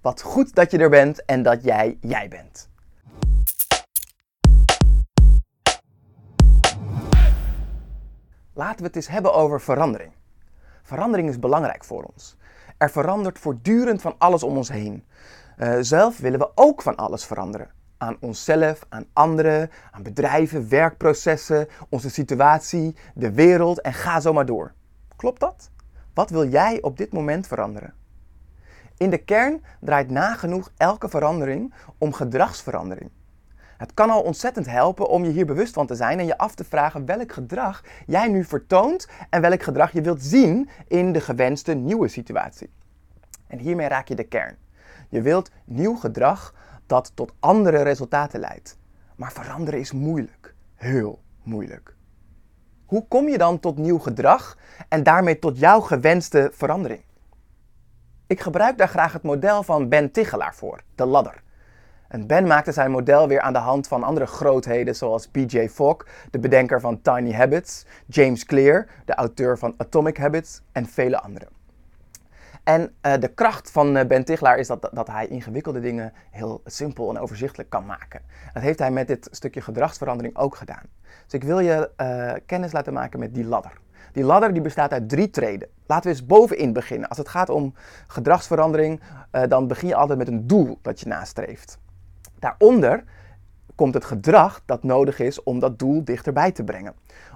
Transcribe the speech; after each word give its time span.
Wat 0.00 0.22
goed 0.22 0.54
dat 0.54 0.70
je 0.70 0.78
er 0.78 0.90
bent 0.90 1.24
en 1.24 1.42
dat 1.42 1.64
jij 1.64 1.98
jij 2.00 2.28
bent. 2.28 2.68
Laten 8.52 8.78
we 8.78 8.86
het 8.86 8.96
eens 8.96 9.08
hebben 9.08 9.34
over 9.34 9.60
verandering. 9.60 10.12
Verandering 10.82 11.28
is 11.28 11.38
belangrijk 11.38 11.84
voor 11.84 12.02
ons. 12.02 12.36
Er 12.78 12.90
verandert 12.90 13.38
voortdurend 13.38 14.02
van 14.02 14.14
alles 14.18 14.42
om 14.42 14.56
ons 14.56 14.68
heen. 14.68 15.04
Uh, 15.58 15.76
zelf 15.80 16.18
willen 16.18 16.38
we 16.38 16.50
ook 16.54 16.82
van 16.82 16.96
alles 16.96 17.24
veranderen. 17.24 17.70
Aan 17.96 18.16
onszelf, 18.20 18.86
aan 18.88 19.06
anderen, 19.12 19.70
aan 19.90 20.02
bedrijven, 20.02 20.68
werkprocessen, 20.68 21.68
onze 21.88 22.10
situatie, 22.10 22.96
de 23.14 23.32
wereld 23.32 23.80
en 23.80 23.92
ga 23.92 24.20
zo 24.20 24.32
maar 24.32 24.46
door. 24.46 24.72
Klopt 25.16 25.40
dat? 25.40 25.70
Wat 26.14 26.30
wil 26.30 26.48
jij 26.48 26.82
op 26.82 26.96
dit 26.96 27.12
moment 27.12 27.46
veranderen? 27.46 27.94
In 29.00 29.10
de 29.10 29.18
kern 29.18 29.62
draait 29.80 30.10
nagenoeg 30.10 30.72
elke 30.76 31.08
verandering 31.08 31.74
om 31.98 32.12
gedragsverandering. 32.12 33.10
Het 33.76 33.94
kan 33.94 34.10
al 34.10 34.22
ontzettend 34.22 34.66
helpen 34.66 35.08
om 35.08 35.24
je 35.24 35.30
hier 35.30 35.46
bewust 35.46 35.74
van 35.74 35.86
te 35.86 35.94
zijn 35.94 36.18
en 36.18 36.26
je 36.26 36.38
af 36.38 36.54
te 36.54 36.64
vragen 36.64 37.06
welk 37.06 37.32
gedrag 37.32 37.84
jij 38.06 38.28
nu 38.28 38.44
vertoont 38.44 39.08
en 39.30 39.40
welk 39.40 39.62
gedrag 39.62 39.92
je 39.92 40.00
wilt 40.00 40.22
zien 40.22 40.68
in 40.88 41.12
de 41.12 41.20
gewenste 41.20 41.74
nieuwe 41.74 42.08
situatie. 42.08 42.70
En 43.46 43.58
hiermee 43.58 43.88
raak 43.88 44.08
je 44.08 44.14
de 44.14 44.24
kern. 44.24 44.56
Je 45.08 45.22
wilt 45.22 45.50
nieuw 45.64 45.94
gedrag 45.94 46.54
dat 46.86 47.12
tot 47.14 47.32
andere 47.38 47.82
resultaten 47.82 48.40
leidt. 48.40 48.78
Maar 49.16 49.32
veranderen 49.32 49.80
is 49.80 49.92
moeilijk. 49.92 50.54
Heel 50.74 51.22
moeilijk. 51.42 51.94
Hoe 52.86 53.08
kom 53.08 53.28
je 53.28 53.38
dan 53.38 53.60
tot 53.60 53.78
nieuw 53.78 53.98
gedrag 53.98 54.58
en 54.88 55.02
daarmee 55.02 55.38
tot 55.38 55.58
jouw 55.58 55.80
gewenste 55.80 56.50
verandering? 56.52 57.02
Ik 58.30 58.40
gebruik 58.40 58.78
daar 58.78 58.88
graag 58.88 59.12
het 59.12 59.22
model 59.22 59.62
van 59.62 59.88
Ben 59.88 60.10
Tichelaar 60.10 60.54
voor, 60.54 60.80
de 60.94 61.04
ladder. 61.04 61.42
En 62.08 62.26
Ben 62.26 62.46
maakte 62.46 62.72
zijn 62.72 62.90
model 62.90 63.28
weer 63.28 63.40
aan 63.40 63.52
de 63.52 63.58
hand 63.58 63.88
van 63.88 64.02
andere 64.02 64.26
grootheden 64.26 64.96
zoals 64.96 65.30
BJ 65.30 65.68
Fogg, 65.68 66.06
de 66.30 66.38
bedenker 66.38 66.80
van 66.80 67.02
Tiny 67.02 67.32
Habits, 67.32 67.86
James 68.06 68.44
Clear, 68.44 68.86
de 69.04 69.14
auteur 69.14 69.58
van 69.58 69.74
Atomic 69.76 70.16
Habits 70.16 70.62
en 70.72 70.86
vele 70.86 71.20
anderen. 71.20 71.48
En 72.64 72.94
uh, 73.06 73.12
de 73.18 73.28
kracht 73.28 73.70
van 73.70 73.96
uh, 73.96 74.04
Ben 74.04 74.24
Tichelaar 74.24 74.58
is 74.58 74.66
dat, 74.66 74.90
dat 74.92 75.06
hij 75.06 75.26
ingewikkelde 75.26 75.80
dingen 75.80 76.12
heel 76.30 76.60
simpel 76.64 77.10
en 77.10 77.18
overzichtelijk 77.18 77.70
kan 77.70 77.86
maken. 77.86 78.20
Dat 78.52 78.62
heeft 78.62 78.78
hij 78.78 78.90
met 78.90 79.06
dit 79.06 79.28
stukje 79.30 79.60
gedragsverandering 79.60 80.36
ook 80.36 80.56
gedaan. 80.56 80.86
Dus 81.24 81.32
ik 81.32 81.44
wil 81.44 81.60
je 81.60 81.90
uh, 81.96 82.32
kennis 82.46 82.72
laten 82.72 82.92
maken 82.92 83.18
met 83.18 83.34
die 83.34 83.44
ladder. 83.44 83.72
Die 84.12 84.24
ladder 84.24 84.52
die 84.52 84.62
bestaat 84.62 84.92
uit 84.92 85.08
drie 85.08 85.30
treden. 85.30 85.68
Laten 85.86 86.10
we 86.10 86.16
eens 86.16 86.26
bovenin 86.26 86.72
beginnen. 86.72 87.08
Als 87.08 87.18
het 87.18 87.28
gaat 87.28 87.50
om 87.50 87.74
gedragsverandering, 88.06 89.00
dan 89.48 89.66
begin 89.66 89.88
je 89.88 89.94
altijd 89.94 90.18
met 90.18 90.28
een 90.28 90.46
doel 90.46 90.78
dat 90.82 91.00
je 91.00 91.06
nastreeft. 91.06 91.78
Daaronder 92.38 93.04
komt 93.80 93.94
het 93.94 94.04
gedrag 94.04 94.62
dat 94.66 94.82
nodig 94.82 95.18
is 95.18 95.42
om 95.42 95.58
dat 95.58 95.78
doel 95.78 96.04
dichterbij 96.04 96.52
te 96.52 96.64
brengen. 96.64 96.94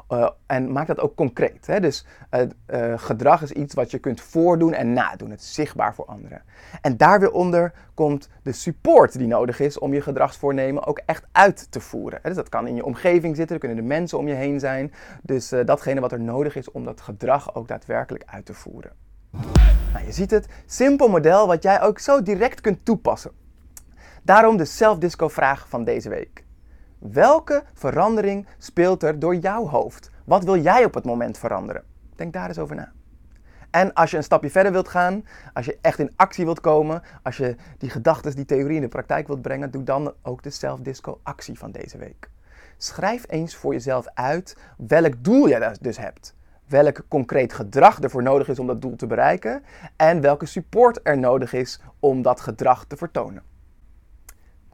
Uh, 0.09 0.31
en 0.47 0.73
maak 0.73 0.87
dat 0.87 1.01
ook 1.01 1.15
concreet. 1.15 1.67
Hè? 1.67 1.81
Dus 1.81 2.07
uh, 2.31 2.41
uh, 2.41 2.99
gedrag 2.99 3.43
is 3.43 3.51
iets 3.51 3.75
wat 3.75 3.91
je 3.91 3.99
kunt 3.99 4.21
voordoen 4.21 4.73
en 4.73 4.93
nadoen. 4.93 5.31
Het 5.31 5.43
zichtbaar 5.43 5.95
voor 5.95 6.05
anderen. 6.05 6.43
En 6.81 6.97
daar 6.97 7.21
weer 7.21 7.31
onder 7.31 7.73
komt 7.95 8.29
de 8.43 8.53
support 8.53 9.19
die 9.19 9.27
nodig 9.27 9.61
is 9.61 9.79
om 9.79 9.95
je 9.95 10.01
gedragsvoornemen 10.01 10.87
ook 10.87 11.01
echt 11.07 11.27
uit 11.33 11.67
te 11.71 11.81
voeren. 11.81 12.21
Dus 12.23 12.37
dat 12.37 12.49
kan 12.49 12.67
in 12.67 12.75
je 12.75 12.85
omgeving 12.85 13.37
zitten, 13.37 13.55
er 13.55 13.61
kunnen 13.61 13.83
de 13.83 13.89
mensen 13.89 14.19
om 14.19 14.29
je 14.29 14.35
heen 14.35 14.61
zijn. 14.61 14.93
Dus 15.23 15.53
datgene 15.65 16.01
wat 16.01 16.13
er 16.13 16.21
nodig 16.21 16.57
is 16.57 16.71
om 16.71 16.85
dat 16.85 17.01
gedrag 17.01 17.55
ook 17.55 17.69
daadwerkelijk 17.69 18.25
uit 18.27 18.47
te 18.47 18.55
voeren. 18.55 18.93
Nou, 19.93 20.07
je 20.07 20.13
ziet 20.13 20.31
het, 20.31 20.47
simpel 20.67 21.09
model 21.09 21.47
wat 21.47 21.63
jij 21.63 21.83
ook 21.83 21.99
zo 21.99 22.23
direct 22.23 22.61
kunt 22.61 22.85
toepassen. 22.85 23.44
Daarom 24.25 24.57
de 24.57 24.65
self-disco 24.65 25.29
vraag 25.29 25.69
van 25.69 25.85
deze 25.85 26.09
week. 26.09 26.45
Welke 26.99 27.63
verandering 27.75 28.47
speelt 28.59 29.03
er 29.03 29.19
door 29.19 29.37
jouw 29.37 29.67
hoofd? 29.67 30.11
Wat 30.25 30.45
wil 30.45 30.59
jij 30.59 30.85
op 30.85 30.95
het 30.95 31.05
moment 31.05 31.39
veranderen? 31.39 31.85
Denk 32.17 32.33
daar 32.33 32.49
eens 32.49 32.59
over 32.59 32.77
na. 32.77 32.93
En 33.71 33.93
als 33.93 34.11
je 34.11 34.17
een 34.17 34.23
stapje 34.23 34.51
verder 34.51 34.73
wilt 34.73 34.89
gaan, 34.89 35.25
als 35.53 35.65
je 35.65 35.79
echt 35.81 35.99
in 35.99 36.13
actie 36.17 36.45
wilt 36.45 36.61
komen, 36.61 37.03
als 37.23 37.37
je 37.37 37.57
die 37.79 37.91
gedachten, 37.91 38.35
die 38.35 38.45
theorie 38.45 38.77
in 38.77 38.83
de 38.83 38.89
praktijk 38.89 39.27
wilt 39.27 39.43
brengen, 39.43 39.71
doe 39.71 39.83
dan 39.83 40.15
ook 40.23 40.43
de 40.43 40.51
self-disco 40.51 41.21
actie 41.23 41.59
van 41.59 41.71
deze 41.71 41.99
week. 41.99 42.31
Schrijf 42.77 43.25
eens 43.29 43.57
voor 43.57 43.73
jezelf 43.73 44.07
uit 44.15 44.57
welk 44.77 45.25
doel 45.25 45.49
jij 45.49 45.77
dus 45.81 45.99
hebt. 45.99 46.35
Welk 46.67 47.05
concreet 47.09 47.53
gedrag 47.53 48.01
ervoor 48.01 48.23
nodig 48.23 48.49
is 48.49 48.59
om 48.59 48.67
dat 48.67 48.83
doel 48.83 48.97
te 48.97 49.07
bereiken 49.07 49.63
en 49.97 50.21
welke 50.21 50.47
support 50.47 51.01
er 51.03 51.19
nodig 51.19 51.53
is 51.53 51.81
om 52.01 52.23
dat 52.23 52.41
gedrag 52.41 52.85
te 52.85 52.97
vertonen. 52.97 53.54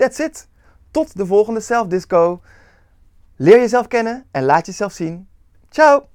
That's 0.00 0.18
it. 0.18 0.48
Tot 0.90 1.16
de 1.16 1.26
volgende 1.26 1.60
Self 1.60 1.86
Disco. 1.86 2.40
Leer 3.36 3.58
jezelf 3.58 3.86
kennen 3.86 4.24
en 4.30 4.44
laat 4.44 4.66
jezelf 4.66 4.92
zien. 4.92 5.28
Ciao! 5.68 6.08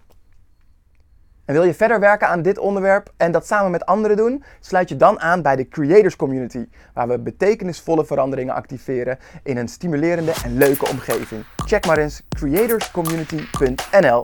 En 1.45 1.53
wil 1.53 1.63
je 1.63 1.73
verder 1.73 1.99
werken 1.99 2.27
aan 2.27 2.41
dit 2.41 2.57
onderwerp 2.57 3.13
en 3.17 3.31
dat 3.31 3.47
samen 3.47 3.71
met 3.71 3.85
anderen 3.85 4.17
doen? 4.17 4.43
Sluit 4.59 4.89
je 4.89 4.95
dan 4.95 5.19
aan 5.19 5.41
bij 5.41 5.55
de 5.55 5.67
Creators 5.67 6.15
Community, 6.15 6.67
waar 6.93 7.07
we 7.07 7.19
betekenisvolle 7.19 8.05
veranderingen 8.05 8.53
activeren 8.53 9.17
in 9.43 9.57
een 9.57 9.67
stimulerende 9.67 10.33
en 10.43 10.57
leuke 10.57 10.87
omgeving. 10.89 11.45
Check 11.55 11.85
maar 11.85 11.97
eens 11.97 12.21
creatorscommunity.nl. 12.29 14.23